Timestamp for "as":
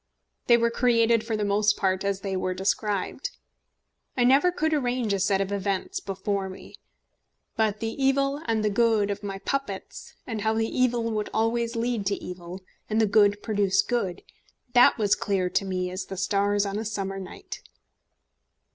2.03-2.21, 15.91-16.05